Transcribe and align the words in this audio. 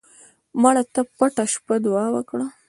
مړه 0.61 0.83
ته 0.93 1.01
د 1.07 1.07
پټه 1.17 1.43
شپه 1.53 1.75
دعا 1.85 2.05
وکړه 2.15 2.47